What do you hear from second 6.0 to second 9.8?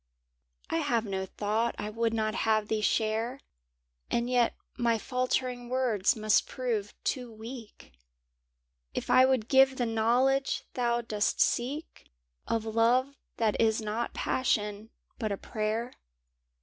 must prove too weak If I would give